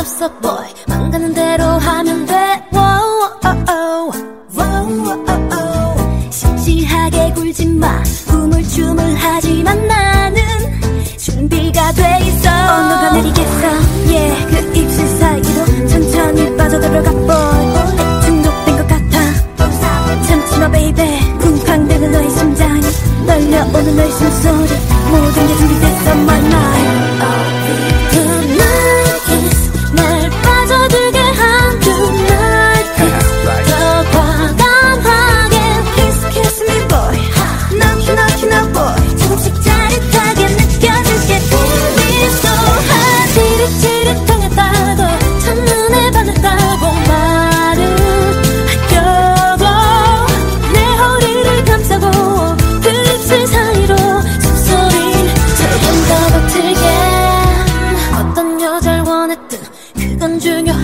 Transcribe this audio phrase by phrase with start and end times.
[0.00, 0.66] 없어 boy.
[0.86, 2.26] 맘 가는 대로 하면
[6.38, 8.02] 돼싱 싱하 게 굴지 마.
[8.32, 10.42] 우물쭈물 하지만 나는
[11.18, 12.48] 준비가 돼 있어.
[12.48, 13.87] oh, 누가 내리겠어.
[24.38, 24.97] episode.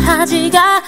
[0.05, 0.83] 하지가